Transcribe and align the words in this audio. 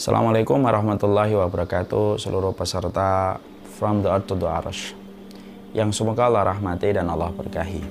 Assalamualaikum 0.00 0.64
warahmatullahi 0.64 1.36
wabarakatuh 1.36 2.16
seluruh 2.16 2.56
peserta 2.56 3.36
From 3.76 4.00
the 4.00 4.08
Earth 4.08 4.32
to 4.32 4.34
the 4.40 4.48
Arsh 4.48 4.96
yang 5.76 5.92
semoga 5.92 6.24
Allah 6.24 6.56
rahmati 6.56 6.88
dan 6.96 7.04
Allah 7.12 7.28
berkahi. 7.28 7.84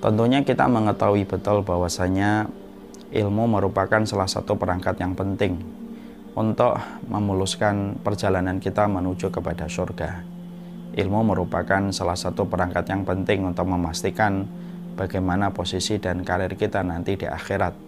Tentunya 0.00 0.40
kita 0.48 0.64
mengetahui 0.64 1.28
betul 1.28 1.60
bahwasanya 1.60 2.48
ilmu 3.12 3.44
merupakan 3.52 4.00
salah 4.08 4.24
satu 4.24 4.56
perangkat 4.56 4.96
yang 4.96 5.12
penting 5.12 5.60
untuk 6.32 6.80
memuluskan 7.04 8.00
perjalanan 8.00 8.56
kita 8.56 8.88
menuju 8.88 9.28
kepada 9.28 9.68
surga. 9.68 10.24
Ilmu 10.96 11.20
merupakan 11.20 11.92
salah 11.92 12.16
satu 12.16 12.48
perangkat 12.48 12.88
yang 12.88 13.04
penting 13.04 13.44
untuk 13.44 13.68
memastikan 13.68 14.48
bagaimana 14.96 15.52
posisi 15.52 16.00
dan 16.00 16.24
karir 16.24 16.56
kita 16.56 16.80
nanti 16.80 17.20
di 17.20 17.28
akhirat 17.28 17.87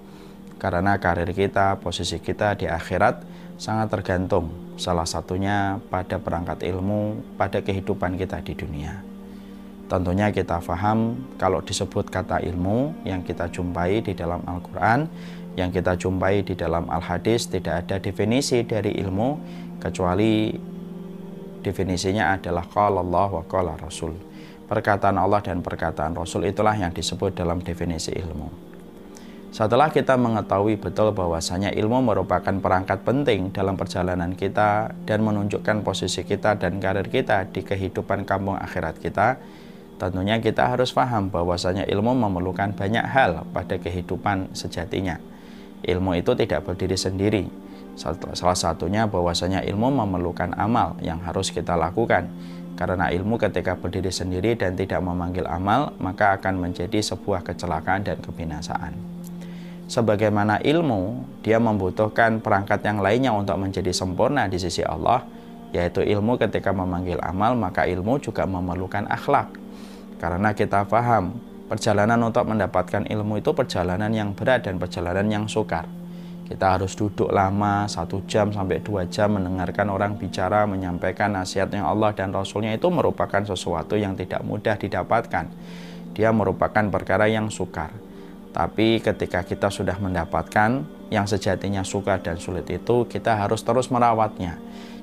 karena 0.60 1.00
karir 1.00 1.32
kita, 1.32 1.80
posisi 1.80 2.20
kita 2.20 2.52
di 2.54 2.68
akhirat 2.68 3.24
sangat 3.56 3.88
tergantung 3.88 4.76
salah 4.76 5.08
satunya 5.08 5.80
pada 5.88 6.20
perangkat 6.20 6.60
ilmu 6.68 7.36
pada 7.40 7.64
kehidupan 7.64 8.20
kita 8.20 8.44
di 8.44 8.52
dunia. 8.52 9.00
Tentunya 9.88 10.30
kita 10.30 10.62
faham 10.62 11.18
kalau 11.34 11.64
disebut 11.64 12.12
kata 12.12 12.44
ilmu 12.44 13.04
yang 13.08 13.24
kita 13.26 13.50
jumpai 13.50 14.04
di 14.04 14.14
dalam 14.14 14.38
Al-Quran, 14.46 15.08
yang 15.58 15.74
kita 15.74 15.98
jumpai 15.98 16.46
di 16.46 16.54
dalam 16.54 16.86
Al-Hadis 16.86 17.50
tidak 17.50 17.88
ada 17.88 17.98
definisi 17.98 18.62
dari 18.62 18.94
ilmu 19.02 19.28
kecuali 19.82 20.54
definisinya 21.64 22.38
adalah 22.38 22.64
qala 22.70 23.02
Allah 23.02 23.28
wa 23.40 23.44
qala 23.48 23.74
Rasul. 23.80 24.14
Perkataan 24.70 25.18
Allah 25.18 25.42
dan 25.42 25.58
perkataan 25.58 26.14
Rasul 26.14 26.46
itulah 26.46 26.78
yang 26.78 26.94
disebut 26.94 27.34
dalam 27.34 27.58
definisi 27.58 28.14
ilmu. 28.14 28.69
Setelah 29.50 29.90
kita 29.90 30.14
mengetahui 30.14 30.78
betul 30.78 31.10
bahwasanya 31.10 31.74
ilmu 31.74 32.06
merupakan 32.06 32.54
perangkat 32.54 33.02
penting 33.02 33.50
dalam 33.50 33.74
perjalanan 33.74 34.38
kita 34.38 34.94
dan 35.02 35.26
menunjukkan 35.26 35.82
posisi 35.82 36.22
kita 36.22 36.54
dan 36.54 36.78
karir 36.78 37.10
kita 37.10 37.50
di 37.50 37.66
kehidupan 37.66 38.22
kampung 38.22 38.54
akhirat 38.54 39.02
kita, 39.02 39.42
tentunya 39.98 40.38
kita 40.38 40.70
harus 40.70 40.94
paham 40.94 41.34
bahwasanya 41.34 41.82
ilmu 41.90 42.14
memerlukan 42.14 42.78
banyak 42.78 43.02
hal 43.02 43.42
pada 43.50 43.74
kehidupan 43.74 44.54
sejatinya. 44.54 45.18
Ilmu 45.82 46.14
itu 46.14 46.30
tidak 46.38 46.70
berdiri 46.70 46.94
sendiri. 46.94 47.50
Salah 47.98 48.54
satunya 48.54 49.10
bahwasanya 49.10 49.66
ilmu 49.66 49.90
memerlukan 49.90 50.54
amal 50.54 50.94
yang 51.02 51.18
harus 51.26 51.50
kita 51.50 51.74
lakukan. 51.74 52.30
Karena 52.78 53.10
ilmu 53.10 53.34
ketika 53.34 53.74
berdiri 53.74 54.14
sendiri 54.14 54.54
dan 54.54 54.78
tidak 54.78 55.02
memanggil 55.02 55.42
amal, 55.50 55.90
maka 55.98 56.38
akan 56.38 56.70
menjadi 56.70 57.02
sebuah 57.02 57.42
kecelakaan 57.42 58.06
dan 58.06 58.22
kebinasaan 58.22 59.09
sebagaimana 59.90 60.62
ilmu 60.62 61.26
dia 61.42 61.58
membutuhkan 61.58 62.38
perangkat 62.38 62.78
yang 62.86 63.02
lainnya 63.02 63.34
untuk 63.34 63.58
menjadi 63.58 63.90
sempurna 63.90 64.46
di 64.46 64.54
sisi 64.54 64.86
Allah 64.86 65.26
yaitu 65.74 66.06
ilmu 66.06 66.38
ketika 66.38 66.70
memanggil 66.70 67.18
amal 67.18 67.58
maka 67.58 67.90
ilmu 67.90 68.22
juga 68.22 68.46
memerlukan 68.46 69.10
akhlak. 69.10 69.50
Karena 70.22 70.54
kita 70.54 70.86
paham 70.86 71.34
perjalanan 71.66 72.22
untuk 72.22 72.46
mendapatkan 72.46 73.02
ilmu 73.10 73.42
itu 73.42 73.50
perjalanan 73.50 74.14
yang 74.14 74.30
berat 74.30 74.70
dan 74.70 74.78
perjalanan 74.78 75.26
yang 75.26 75.44
sukar. 75.50 75.90
Kita 76.46 76.78
harus 76.78 76.98
duduk 76.98 77.30
lama 77.30 77.86
satu 77.86 78.26
jam 78.26 78.50
sampai 78.50 78.82
dua 78.82 79.06
jam 79.06 79.38
mendengarkan 79.38 79.86
orang 79.86 80.18
bicara 80.18 80.66
menyampaikan 80.66 81.30
nasihat 81.30 81.70
yang 81.70 81.86
Allah 81.86 82.10
dan 82.10 82.34
Rasulnya 82.34 82.74
itu 82.74 82.90
merupakan 82.90 83.42
sesuatu 83.46 83.94
yang 83.94 84.18
tidak 84.18 84.42
mudah 84.42 84.74
didapatkan. 84.74 85.46
Dia 86.10 86.34
merupakan 86.34 86.82
perkara 86.90 87.30
yang 87.30 87.46
sukar 87.54 88.09
tapi 88.50 88.98
ketika 88.98 89.46
kita 89.46 89.70
sudah 89.70 89.94
mendapatkan 90.02 90.82
yang 91.10 91.26
sejatinya 91.26 91.86
suka 91.86 92.18
dan 92.18 92.38
sulit 92.38 92.66
itu, 92.70 93.06
kita 93.06 93.38
harus 93.38 93.62
terus 93.62 93.90
merawatnya. 93.90 94.58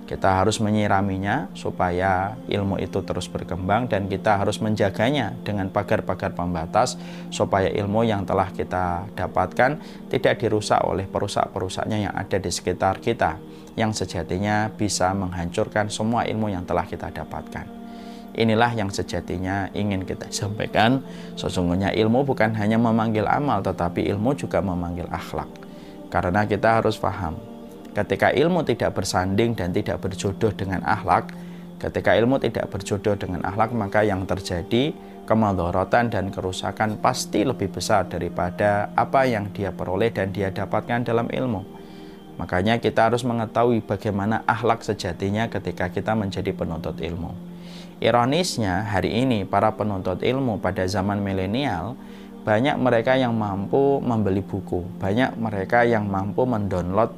Kita 0.07 0.39
harus 0.39 0.63
menyiraminya 0.63 1.51
supaya 1.51 2.39
ilmu 2.47 2.79
itu 2.79 3.03
terus 3.03 3.27
berkembang 3.27 3.91
dan 3.91 4.07
kita 4.07 4.39
harus 4.39 4.55
menjaganya 4.63 5.35
dengan 5.43 5.67
pagar-pagar 5.67 6.31
pembatas 6.31 6.95
supaya 7.27 7.67
ilmu 7.67 8.07
yang 8.07 8.23
telah 8.23 8.47
kita 8.55 9.03
dapatkan 9.19 9.75
tidak 10.07 10.39
dirusak 10.39 10.79
oleh 10.87 11.03
perusak-perusaknya 11.11 12.07
yang 12.07 12.13
ada 12.15 12.39
di 12.39 12.47
sekitar 12.47 13.03
kita 13.03 13.35
yang 13.75 13.91
sejatinya 13.91 14.71
bisa 14.71 15.11
menghancurkan 15.11 15.91
semua 15.91 16.23
ilmu 16.23 16.55
yang 16.55 16.63
telah 16.63 16.87
kita 16.87 17.11
dapatkan. 17.11 17.86
Inilah 18.35 18.75
yang 18.75 18.91
sejatinya 18.91 19.71
ingin 19.71 20.03
kita 20.03 20.27
sampaikan. 20.29 21.05
Sesungguhnya 21.39 21.95
ilmu 21.95 22.27
bukan 22.27 22.53
hanya 22.59 22.75
memanggil 22.75 23.23
amal, 23.29 23.63
tetapi 23.63 24.09
ilmu 24.11 24.35
juga 24.35 24.59
memanggil 24.59 25.07
akhlak. 25.07 25.47
Karena 26.11 26.47
kita 26.47 26.79
harus 26.79 26.95
paham, 26.99 27.35
ketika 27.91 28.31
ilmu 28.31 28.63
tidak 28.63 28.95
bersanding 28.95 29.55
dan 29.55 29.73
tidak 29.73 29.99
berjodoh 29.99 30.53
dengan 30.53 30.85
akhlak, 30.85 31.33
ketika 31.81 32.13
ilmu 32.13 32.39
tidak 32.39 32.69
berjodoh 32.71 33.17
dengan 33.17 33.43
akhlak, 33.43 33.73
maka 33.73 34.05
yang 34.05 34.23
terjadi 34.23 34.93
kemadorotan 35.27 36.07
dan 36.07 36.31
kerusakan 36.31 36.97
pasti 37.03 37.43
lebih 37.43 37.67
besar 37.67 38.07
daripada 38.07 38.95
apa 38.95 39.27
yang 39.27 39.51
dia 39.51 39.75
peroleh 39.75 40.09
dan 40.09 40.31
dia 40.31 40.49
dapatkan 40.49 41.03
dalam 41.03 41.27
ilmu. 41.27 41.77
Makanya 42.37 42.77
kita 42.77 43.11
harus 43.11 43.25
mengetahui 43.25 43.81
bagaimana 43.83 44.45
akhlak 44.45 44.85
sejatinya 44.85 45.49
ketika 45.49 45.89
kita 45.89 46.13
menjadi 46.13 46.53
penuntut 46.53 46.95
ilmu. 47.01 47.46
Ironisnya, 47.97 48.85
hari 48.85 49.25
ini 49.25 49.41
para 49.41 49.73
penuntut 49.73 50.21
ilmu 50.21 50.61
pada 50.61 50.85
zaman 50.85 51.17
milenial 51.17 51.97
banyak 52.45 52.77
mereka 52.77 53.17
yang 53.17 53.33
mampu 53.33 53.97
membeli 54.05 54.45
buku, 54.45 54.85
banyak 55.01 55.33
mereka 55.33 55.81
yang 55.81 56.05
mampu 56.05 56.45
mendownload 56.45 57.09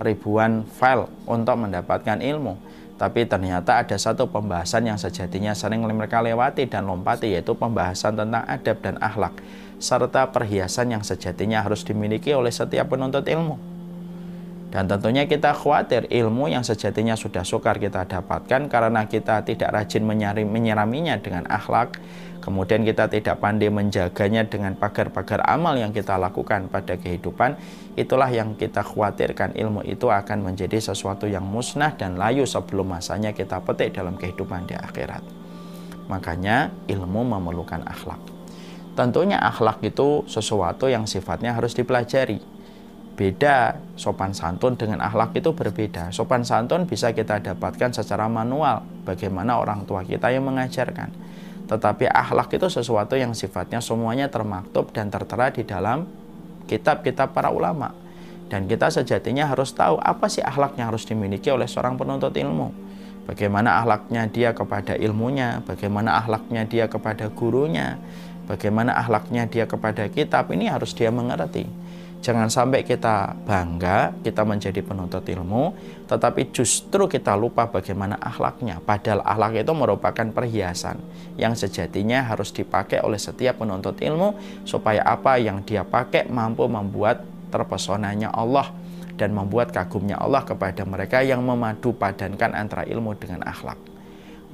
ribuan 0.00 0.64
file 0.64 1.12
untuk 1.28 1.60
mendapatkan 1.60 2.16
ilmu. 2.24 2.56
Tapi 2.96 3.28
ternyata 3.28 3.84
ada 3.84 3.94
satu 4.00 4.24
pembahasan 4.24 4.88
yang 4.88 4.96
sejatinya 4.96 5.52
sering 5.52 5.84
mereka 5.84 6.24
lewati 6.24 6.64
dan 6.64 6.88
lompati 6.88 7.36
yaitu 7.36 7.52
pembahasan 7.52 8.16
tentang 8.16 8.48
adab 8.48 8.76
dan 8.80 8.96
akhlak 9.04 9.36
serta 9.82 10.30
perhiasan 10.30 10.94
yang 10.94 11.04
sejatinya 11.04 11.60
harus 11.60 11.82
dimiliki 11.84 12.32
oleh 12.32 12.54
setiap 12.54 12.94
penuntut 12.94 13.26
ilmu. 13.26 13.71
Dan 14.72 14.88
tentunya 14.88 15.28
kita 15.28 15.52
khawatir 15.52 16.08
ilmu 16.08 16.48
yang 16.48 16.64
sejatinya 16.64 17.12
sudah 17.12 17.44
sukar 17.44 17.76
kita 17.76 18.08
dapatkan 18.08 18.72
karena 18.72 19.04
kita 19.04 19.44
tidak 19.44 19.68
rajin 19.68 20.00
menyari, 20.00 20.48
menyiraminya 20.48 21.20
dengan 21.20 21.44
akhlak. 21.44 22.00
Kemudian 22.40 22.80
kita 22.82 23.06
tidak 23.12 23.38
pandai 23.38 23.68
menjaganya 23.68 24.48
dengan 24.48 24.72
pagar-pagar 24.74 25.44
amal 25.44 25.76
yang 25.76 25.92
kita 25.92 26.16
lakukan 26.16 26.72
pada 26.72 26.96
kehidupan. 26.96 27.54
Itulah 28.00 28.32
yang 28.32 28.56
kita 28.56 28.80
khawatirkan 28.80 29.54
ilmu 29.60 29.84
itu 29.84 30.08
akan 30.08 30.40
menjadi 30.40 30.80
sesuatu 30.80 31.28
yang 31.28 31.44
musnah 31.44 31.92
dan 31.92 32.16
layu 32.16 32.48
sebelum 32.48 32.96
masanya 32.96 33.36
kita 33.36 33.60
petik 33.60 33.92
dalam 33.92 34.16
kehidupan 34.16 34.64
di 34.64 34.74
akhirat. 34.74 35.20
Makanya 36.08 36.72
ilmu 36.88 37.28
memerlukan 37.28 37.84
akhlak. 37.84 38.18
Tentunya 38.96 39.36
akhlak 39.36 39.84
itu 39.84 40.24
sesuatu 40.26 40.88
yang 40.88 41.04
sifatnya 41.04 41.54
harus 41.54 41.76
dipelajari 41.76 42.51
beda. 43.14 43.78
Sopan 43.94 44.34
santun 44.34 44.74
dengan 44.74 44.98
akhlak 45.04 45.36
itu 45.36 45.54
berbeda. 45.54 46.10
Sopan 46.10 46.42
santun 46.42 46.88
bisa 46.88 47.14
kita 47.14 47.38
dapatkan 47.38 47.94
secara 47.94 48.26
manual 48.26 48.82
bagaimana 49.06 49.60
orang 49.60 49.86
tua 49.86 50.02
kita 50.02 50.32
yang 50.32 50.48
mengajarkan. 50.48 51.12
Tetapi 51.70 52.10
akhlak 52.10 52.52
itu 52.52 52.66
sesuatu 52.68 53.14
yang 53.14 53.32
sifatnya 53.32 53.78
semuanya 53.78 54.28
termaktub 54.28 54.90
dan 54.90 55.08
tertera 55.08 55.48
di 55.54 55.62
dalam 55.62 56.04
kitab-kitab 56.66 57.32
para 57.32 57.48
ulama. 57.54 57.94
Dan 58.52 58.68
kita 58.68 58.92
sejatinya 58.92 59.48
harus 59.48 59.72
tahu 59.72 59.96
apa 59.96 60.28
sih 60.28 60.44
akhlak 60.44 60.76
yang 60.76 60.92
harus 60.92 61.08
dimiliki 61.08 61.48
oleh 61.48 61.64
seorang 61.64 61.96
penuntut 61.96 62.36
ilmu. 62.36 62.68
Bagaimana 63.22 63.78
akhlaknya 63.78 64.26
dia 64.28 64.50
kepada 64.50 64.98
ilmunya 64.98 65.62
bagaimana 65.62 66.18
akhlaknya 66.18 66.66
dia 66.66 66.90
kepada 66.90 67.30
gurunya 67.30 68.02
bagaimana 68.50 68.94
akhlaknya 68.96 69.46
dia 69.50 69.64
kepada 69.66 70.06
kitab 70.08 70.50
ini 70.54 70.70
harus 70.70 70.94
dia 70.94 71.10
mengerti 71.12 71.68
Jangan 72.22 72.46
sampai 72.46 72.86
kita 72.86 73.34
bangga, 73.42 74.14
kita 74.22 74.46
menjadi 74.46 74.78
penuntut 74.78 75.26
ilmu, 75.26 75.74
tetapi 76.06 76.54
justru 76.54 77.10
kita 77.10 77.34
lupa 77.34 77.66
bagaimana 77.66 78.14
akhlaknya. 78.14 78.78
Padahal 78.78 79.26
akhlak 79.26 79.66
itu 79.66 79.74
merupakan 79.74 80.26
perhiasan 80.30 81.02
yang 81.34 81.58
sejatinya 81.58 82.22
harus 82.22 82.54
dipakai 82.54 83.02
oleh 83.02 83.18
setiap 83.18 83.58
penuntut 83.58 83.98
ilmu 83.98 84.38
supaya 84.62 85.02
apa 85.02 85.34
yang 85.42 85.66
dia 85.66 85.82
pakai 85.82 86.30
mampu 86.30 86.70
membuat 86.70 87.26
terpesonanya 87.50 88.30
Allah 88.30 88.70
dan 89.18 89.34
membuat 89.34 89.74
kagumnya 89.74 90.14
Allah 90.22 90.46
kepada 90.46 90.86
mereka 90.86 91.26
yang 91.26 91.42
memadu 91.42 91.90
padankan 91.90 92.54
antara 92.54 92.86
ilmu 92.86 93.18
dengan 93.18 93.42
akhlak. 93.42 93.82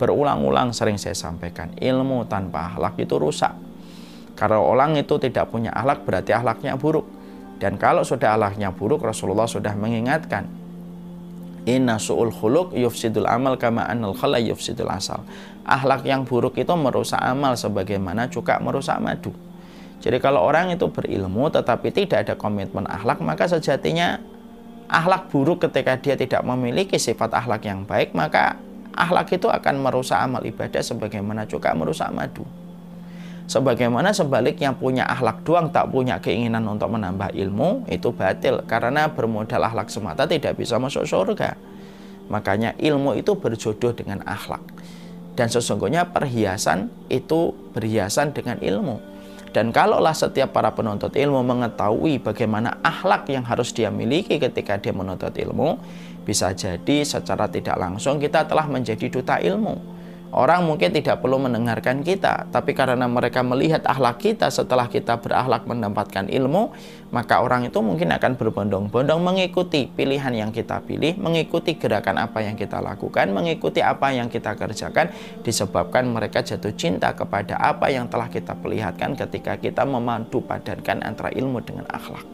Berulang-ulang 0.01 0.73
sering 0.73 0.97
saya 0.97 1.13
sampaikan, 1.13 1.77
ilmu 1.77 2.25
tanpa 2.33 2.73
akhlak 2.73 2.97
itu 2.97 3.13
rusak. 3.21 3.68
Kalau 4.39 4.63
orang 4.71 4.95
itu 4.95 5.19
tidak 5.19 5.51
punya 5.51 5.75
akhlak 5.75 6.07
berarti 6.07 6.31
akhlaknya 6.31 6.79
buruk 6.79 7.19
dan 7.59 7.75
kalau 7.75 8.07
sudah 8.07 8.39
Allahnya 8.39 8.71
buruk, 8.71 9.03
Rasulullah 9.03 9.51
sudah 9.51 9.75
mengingatkan. 9.75 10.47
Inna 11.67 11.99
su'ul 11.99 12.31
khuluk 12.31 12.73
yufsidul 12.73 13.27
amal 13.27 13.59
kama 13.59 13.83
annal 13.85 14.15
khala 14.15 14.39
yufsidul 14.39 14.89
asal. 14.89 15.27
Akhlak 15.67 16.07
yang 16.07 16.23
buruk 16.23 16.57
itu 16.57 16.71
merusak 16.79 17.19
amal 17.19 17.59
sebagaimana 17.59 18.31
cuka 18.31 18.63
merusak 18.63 18.97
madu. 19.03 19.35
Jadi 19.99 20.23
kalau 20.23 20.47
orang 20.47 20.71
itu 20.71 20.87
berilmu 20.87 21.51
tetapi 21.51 21.91
tidak 21.91 22.31
ada 22.31 22.35
komitmen 22.39 22.87
akhlak, 22.87 23.19
maka 23.19 23.51
sejatinya 23.51 24.23
Akhlak 24.89 25.29
buruk 25.29 25.69
ketika 25.69 26.01
dia 26.01 26.17
tidak 26.17 26.41
memiliki 26.49 26.97
sifat 26.97 27.29
akhlak 27.37 27.61
yang 27.69 27.85
baik, 27.85 28.17
maka 28.17 28.57
akhlak 28.97 29.29
itu 29.37 29.45
akan 29.45 29.85
merusak 29.85 30.17
amal 30.17 30.41
ibadah 30.41 30.81
sebagaimana 30.81 31.45
juga 31.45 31.77
merusak 31.77 32.09
madu. 32.09 32.41
Sebagaimana 33.49 34.13
sebaliknya 34.13 34.77
punya 34.77 35.09
akhlak 35.09 35.41
doang 35.41 35.73
tak 35.73 35.89
punya 35.89 36.21
keinginan 36.21 36.69
untuk 36.69 36.93
menambah 36.93 37.33
ilmu 37.33 37.89
itu 37.89 38.13
batil 38.13 38.61
karena 38.69 39.09
bermodal 39.09 39.65
akhlak 39.65 39.89
semata 39.89 40.29
tidak 40.29 40.61
bisa 40.61 40.77
masuk 40.77 41.09
surga. 41.09 41.57
Makanya 42.29 42.77
ilmu 42.77 43.17
itu 43.17 43.33
berjodoh 43.33 43.97
dengan 43.97 44.21
akhlak. 44.29 44.61
Dan 45.33 45.49
sesungguhnya 45.49 46.13
perhiasan 46.13 46.93
itu 47.09 47.57
berhiasan 47.73 48.37
dengan 48.37 48.61
ilmu. 48.61 49.01
Dan 49.57 49.73
kalaulah 49.73 50.13
setiap 50.13 50.53
para 50.53 50.77
penuntut 50.77 51.17
ilmu 51.17 51.41
mengetahui 51.41 52.21
bagaimana 52.21 52.77
akhlak 52.85 53.33
yang 53.33 53.49
harus 53.49 53.73
dia 53.73 53.89
miliki 53.89 54.37
ketika 54.37 54.77
dia 54.77 54.93
menuntut 54.93 55.33
ilmu, 55.33 55.81
bisa 56.29 56.53
jadi 56.53 57.01
secara 57.01 57.49
tidak 57.49 57.81
langsung 57.81 58.21
kita 58.21 58.45
telah 58.45 58.69
menjadi 58.69 59.09
duta 59.09 59.41
ilmu 59.41 59.98
Orang 60.29 60.69
mungkin 60.69 60.93
tidak 60.93 61.25
perlu 61.25 61.41
mendengarkan 61.41 62.05
kita, 62.05 62.53
tapi 62.53 62.77
karena 62.77 63.09
mereka 63.09 63.41
melihat 63.41 63.81
akhlak 63.89 64.21
kita 64.21 64.53
setelah 64.53 64.85
kita 64.85 65.17
berakhlak 65.25 65.65
mendapatkan 65.65 66.29
ilmu, 66.29 66.69
maka 67.09 67.41
orang 67.41 67.65
itu 67.65 67.81
mungkin 67.81 68.13
akan 68.13 68.37
berbondong-bondong 68.37 69.25
mengikuti 69.25 69.89
pilihan 69.89 70.37
yang 70.37 70.53
kita 70.53 70.85
pilih, 70.85 71.17
mengikuti 71.17 71.81
gerakan 71.81 72.21
apa 72.21 72.45
yang 72.45 72.61
kita 72.61 72.77
lakukan, 72.77 73.33
mengikuti 73.33 73.81
apa 73.81 74.13
yang 74.13 74.29
kita 74.29 74.53
kerjakan, 74.53 75.09
disebabkan 75.41 76.05
mereka 76.05 76.45
jatuh 76.45 76.77
cinta 76.77 77.17
kepada 77.17 77.57
apa 77.57 77.89
yang 77.89 78.05
telah 78.13 78.29
kita 78.29 78.53
perlihatkan 78.53 79.17
ketika 79.17 79.57
kita 79.57 79.89
memadu 79.89 80.45
padankan 80.45 81.09
antara 81.09 81.33
ilmu 81.33 81.65
dengan 81.65 81.89
akhlak. 81.89 82.29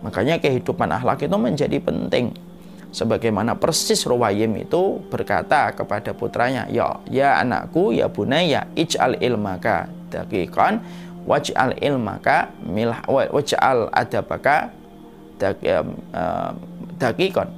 Makanya 0.00 0.40
kehidupan 0.40 0.88
akhlak 0.96 1.28
itu 1.28 1.36
menjadi 1.36 1.76
penting 1.76 2.47
sebagaimana 2.90 3.54
persis 3.56 4.04
Ruwayim 4.04 4.56
itu 4.64 5.00
berkata 5.12 5.72
kepada 5.76 6.16
putranya 6.16 6.64
ya 6.72 7.00
ya 7.08 7.38
anakku 7.40 7.92
ya 7.92 8.08
bunaya 8.08 8.64
ij'al 8.72 9.20
ilmaka 9.20 9.88
daqiqan 10.08 10.80
waj'al 11.28 11.76
ilmaka 11.84 12.48
milah 12.64 13.04
waj'al 13.08 13.92
adabaka 13.92 14.72
daqiqan. 16.98 17.48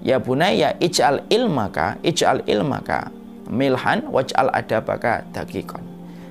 Ya 0.00 0.16
bunaya 0.16 0.72
ij'al 0.80 1.28
ilmaka 1.28 2.00
ij'al 2.00 2.40
ilmaka 2.48 3.12
milhan 3.52 4.08
waj'al 4.08 4.48
adabaka 4.48 5.28
daqiqan 5.36 5.84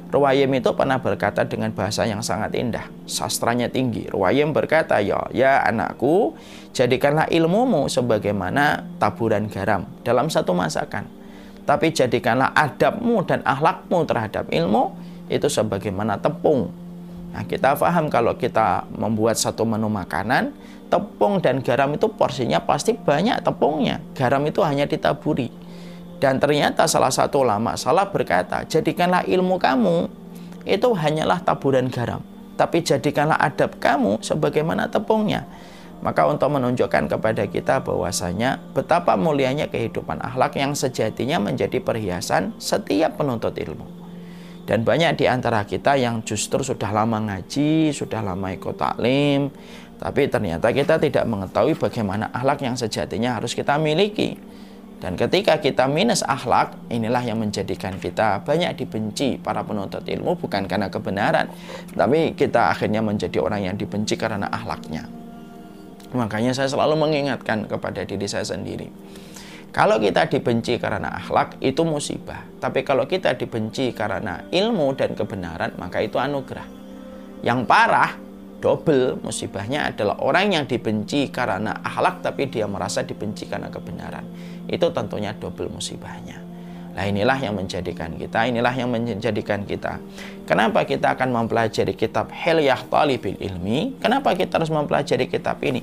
Ruwayim 0.10 0.50
itu 0.58 0.74
pernah 0.74 0.98
berkata 0.98 1.46
dengan 1.46 1.70
bahasa 1.70 2.02
yang 2.02 2.26
sangat 2.26 2.58
indah, 2.58 2.90
sastranya 3.06 3.70
tinggi. 3.70 4.10
Ruwayim 4.10 4.58
berkata, 4.58 4.98
ya, 4.98 5.22
ya 5.30 5.62
anakku, 5.62 6.34
jadikanlah 6.74 7.30
ilmumu 7.30 7.86
sebagaimana 7.86 8.90
taburan 8.98 9.46
garam 9.46 9.86
dalam 10.02 10.26
satu 10.26 10.58
masakan. 10.58 11.06
Tapi 11.70 11.94
jadikanlah 11.94 12.50
adabmu 12.58 13.22
dan 13.30 13.46
akhlakmu 13.46 14.10
terhadap 14.10 14.50
ilmu 14.50 14.98
itu 15.30 15.46
sebagaimana 15.46 16.18
tepung. 16.18 16.74
Nah, 17.30 17.46
kita 17.46 17.78
paham 17.78 18.10
kalau 18.10 18.34
kita 18.34 18.90
membuat 18.90 19.38
satu 19.38 19.62
menu 19.62 19.86
makanan, 19.94 20.50
tepung 20.90 21.38
dan 21.38 21.62
garam 21.62 21.94
itu 21.94 22.10
porsinya 22.10 22.58
pasti 22.58 22.98
banyak 22.98 23.46
tepungnya. 23.46 24.02
Garam 24.18 24.42
itu 24.50 24.66
hanya 24.66 24.90
ditaburi. 24.90 25.54
Dan 26.20 26.36
ternyata 26.36 26.84
salah 26.84 27.12
satu 27.12 27.48
ulama 27.48 27.80
salah 27.80 28.12
berkata, 28.12 28.68
jadikanlah 28.68 29.24
ilmu 29.24 29.56
kamu 29.56 30.12
itu 30.68 30.90
hanyalah 30.92 31.40
taburan 31.40 31.88
garam. 31.88 32.20
Tapi 32.60 32.84
jadikanlah 32.84 33.40
adab 33.40 33.80
kamu 33.80 34.20
sebagaimana 34.20 34.92
tepungnya. 34.92 35.48
Maka 36.00 36.28
untuk 36.28 36.52
menunjukkan 36.52 37.12
kepada 37.12 37.44
kita 37.48 37.84
bahwasanya 37.84 38.60
betapa 38.72 39.20
mulianya 39.20 39.68
kehidupan 39.68 40.20
akhlak 40.20 40.56
yang 40.56 40.72
sejatinya 40.72 41.40
menjadi 41.44 41.80
perhiasan 41.80 42.56
setiap 42.60 43.20
penuntut 43.20 43.56
ilmu. 43.56 43.88
Dan 44.64 44.86
banyak 44.86 45.20
di 45.20 45.26
antara 45.26 45.66
kita 45.66 45.98
yang 46.00 46.22
justru 46.24 46.62
sudah 46.62 46.94
lama 46.94 47.20
ngaji, 47.20 47.90
sudah 47.92 48.22
lama 48.22 48.54
ikut 48.54 48.78
taklim, 48.78 49.50
tapi 50.00 50.32
ternyata 50.32 50.72
kita 50.72 50.96
tidak 51.02 51.26
mengetahui 51.28 51.76
bagaimana 51.76 52.32
akhlak 52.32 52.64
yang 52.64 52.76
sejatinya 52.80 53.36
harus 53.36 53.52
kita 53.52 53.76
miliki. 53.76 54.40
Dan 55.00 55.16
ketika 55.16 55.64
kita 55.64 55.88
minus 55.88 56.20
akhlak, 56.28 56.76
inilah 56.92 57.24
yang 57.24 57.40
menjadikan 57.40 57.96
kita 57.96 58.44
banyak 58.44 58.76
dibenci 58.84 59.40
para 59.40 59.64
penuntut 59.64 60.04
ilmu 60.04 60.36
bukan 60.36 60.68
karena 60.68 60.92
kebenaran, 60.92 61.48
tapi 61.96 62.36
kita 62.36 62.68
akhirnya 62.68 63.00
menjadi 63.00 63.40
orang 63.40 63.64
yang 63.64 63.76
dibenci 63.80 64.20
karena 64.20 64.52
akhlaknya. 64.52 65.08
Makanya 66.12 66.52
saya 66.52 66.68
selalu 66.68 67.00
mengingatkan 67.00 67.64
kepada 67.72 68.04
diri 68.04 68.28
saya 68.28 68.44
sendiri. 68.44 68.92
Kalau 69.70 70.02
kita 70.02 70.26
dibenci 70.26 70.82
karena 70.82 71.16
akhlak 71.16 71.62
itu 71.62 71.86
musibah, 71.86 72.42
tapi 72.58 72.82
kalau 72.82 73.06
kita 73.06 73.38
dibenci 73.38 73.94
karena 73.94 74.44
ilmu 74.52 74.98
dan 74.98 75.14
kebenaran 75.16 75.78
maka 75.78 76.02
itu 76.02 76.18
anugerah. 76.18 76.66
Yang 77.40 77.60
parah 77.70 78.29
double 78.60 79.20
musibahnya 79.24 79.90
adalah 79.90 80.20
orang 80.20 80.54
yang 80.54 80.66
dibenci 80.68 81.32
karena 81.32 81.80
akhlak 81.84 82.20
tapi 82.24 82.52
dia 82.52 82.68
merasa 82.68 83.02
dibenci 83.02 83.48
karena 83.48 83.72
kebenaran. 83.72 84.24
Itu 84.68 84.92
tentunya 84.92 85.34
double 85.34 85.72
musibahnya. 85.72 86.38
Nah 87.00 87.08
inilah 87.08 87.40
yang 87.40 87.56
menjadikan 87.56 88.12
kita, 88.20 88.52
inilah 88.52 88.76
yang 88.76 88.92
menjadikan 88.92 89.64
kita. 89.64 90.04
Kenapa 90.44 90.84
kita 90.84 91.16
akan 91.16 91.32
mempelajari 91.32 91.96
kitab 91.96 92.28
Hilyah 92.28 92.84
Talibil 92.92 93.40
Ilmi? 93.40 93.96
Kenapa 94.04 94.36
kita 94.36 94.60
harus 94.60 94.68
mempelajari 94.68 95.32
kitab 95.32 95.64
ini? 95.64 95.80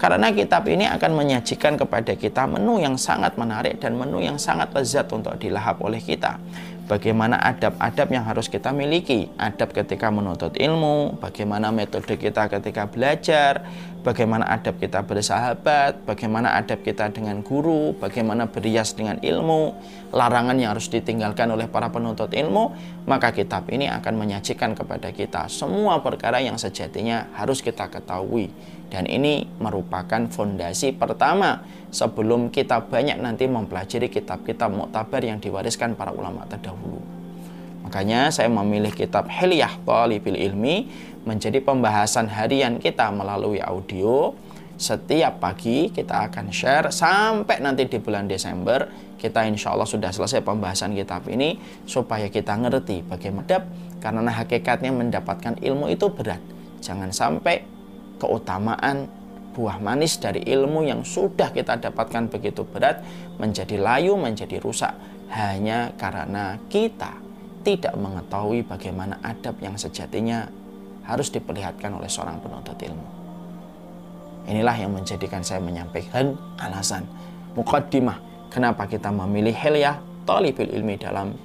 Karena 0.00 0.32
kitab 0.32 0.64
ini 0.70 0.88
akan 0.88 1.12
menyajikan 1.12 1.76
kepada 1.76 2.16
kita 2.16 2.48
menu 2.48 2.80
yang 2.80 2.96
sangat 2.96 3.36
menarik 3.36 3.82
dan 3.82 3.98
menu 3.98 4.22
yang 4.22 4.40
sangat 4.40 4.72
lezat 4.72 5.10
untuk 5.12 5.36
dilahap 5.36 5.76
oleh 5.82 6.00
kita 6.00 6.40
bagaimana 6.90 7.38
adab-adab 7.38 8.10
yang 8.10 8.26
harus 8.26 8.50
kita 8.50 8.74
miliki. 8.74 9.30
Adab 9.38 9.70
ketika 9.70 10.10
menuntut 10.10 10.58
ilmu, 10.58 11.22
bagaimana 11.22 11.70
metode 11.70 12.18
kita 12.18 12.50
ketika 12.50 12.90
belajar, 12.90 13.62
bagaimana 14.00 14.48
adab 14.48 14.80
kita 14.80 15.04
bersahabat, 15.04 16.04
bagaimana 16.08 16.56
adab 16.56 16.80
kita 16.80 17.12
dengan 17.12 17.44
guru, 17.44 17.92
bagaimana 17.96 18.48
berias 18.48 18.96
dengan 18.96 19.20
ilmu, 19.20 19.76
larangan 20.10 20.56
yang 20.56 20.72
harus 20.72 20.88
ditinggalkan 20.88 21.52
oleh 21.52 21.68
para 21.68 21.92
penuntut 21.92 22.32
ilmu, 22.32 22.72
maka 23.04 23.30
kitab 23.30 23.68
ini 23.68 23.86
akan 23.86 24.16
menyajikan 24.16 24.72
kepada 24.72 25.12
kita 25.12 25.46
semua 25.52 26.00
perkara 26.00 26.40
yang 26.40 26.56
sejatinya 26.56 27.30
harus 27.36 27.60
kita 27.60 27.86
ketahui. 27.92 28.48
Dan 28.90 29.06
ini 29.06 29.46
merupakan 29.62 30.26
fondasi 30.26 30.90
pertama 30.98 31.62
sebelum 31.94 32.50
kita 32.50 32.90
banyak 32.90 33.22
nanti 33.22 33.46
mempelajari 33.46 34.10
kitab-kitab 34.10 34.66
muktabar 34.74 35.22
yang 35.22 35.38
diwariskan 35.38 35.94
para 35.94 36.10
ulama 36.10 36.42
terdahulu. 36.50 37.19
Makanya 37.90 38.30
saya 38.30 38.46
memilih 38.46 38.94
kitab 38.94 39.26
Hilyah 39.26 39.82
Talibil 39.82 40.38
Ilmi 40.38 40.86
menjadi 41.26 41.58
pembahasan 41.58 42.30
harian 42.30 42.78
kita 42.78 43.10
melalui 43.10 43.58
audio. 43.58 44.30
Setiap 44.78 45.42
pagi 45.42 45.90
kita 45.90 46.30
akan 46.30 46.54
share 46.54 46.94
sampai 46.94 47.58
nanti 47.58 47.90
di 47.90 47.98
bulan 47.98 48.30
Desember 48.30 48.86
kita 49.18 49.42
insya 49.42 49.74
Allah 49.74 49.90
sudah 49.90 50.14
selesai 50.14 50.38
pembahasan 50.38 50.94
kitab 50.94 51.26
ini 51.26 51.58
supaya 51.82 52.30
kita 52.30 52.54
ngerti 52.62 53.02
bagaimana 53.10 53.66
karena 53.98 54.30
hakikatnya 54.38 54.94
mendapatkan 54.94 55.58
ilmu 55.58 55.90
itu 55.90 56.06
berat. 56.14 56.38
Jangan 56.78 57.10
sampai 57.10 57.66
keutamaan 58.22 59.10
buah 59.50 59.82
manis 59.82 60.14
dari 60.22 60.46
ilmu 60.46 60.86
yang 60.86 61.02
sudah 61.02 61.50
kita 61.50 61.74
dapatkan 61.90 62.30
begitu 62.30 62.62
berat 62.62 63.02
menjadi 63.42 63.82
layu, 63.82 64.14
menjadi 64.14 64.62
rusak 64.62 64.94
hanya 65.34 65.90
karena 65.98 66.54
kita 66.70 67.29
tidak 67.60 67.92
mengetahui 67.96 68.64
bagaimana 68.64 69.20
adab 69.20 69.60
yang 69.60 69.76
sejatinya 69.76 70.48
harus 71.04 71.28
diperlihatkan 71.32 71.92
oleh 71.92 72.08
seorang 72.08 72.40
penuntut 72.40 72.76
ilmu. 72.80 73.06
Inilah 74.48 74.76
yang 74.80 74.96
menjadikan 74.96 75.44
saya 75.44 75.60
menyampaikan 75.60 76.32
alasan 76.56 77.04
mukaddimah 77.54 78.48
kenapa 78.48 78.88
kita 78.88 79.12
memilih 79.12 79.52
Helia 79.52 80.00
Talibul 80.24 80.70
Ilmi 80.70 80.96
dalam 80.96 81.36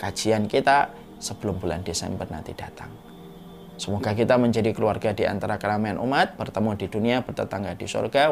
kajian 0.00 0.48
kita 0.48 0.88
sebelum 1.20 1.60
bulan 1.60 1.84
Desember 1.84 2.24
nanti 2.30 2.54
datang. 2.56 2.88
Semoga 3.78 4.10
kita 4.10 4.34
menjadi 4.34 4.74
keluarga 4.74 5.14
di 5.14 5.22
antara 5.22 5.54
keramaian 5.54 6.02
umat, 6.02 6.34
bertemu 6.34 6.74
di 6.74 6.86
dunia, 6.90 7.22
bertetangga 7.22 7.78
di 7.78 7.86
surga. 7.86 8.26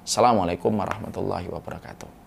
Wassalamualaikum 0.00 0.72
warahmatullahi 0.72 1.52
wabarakatuh. 1.52 2.21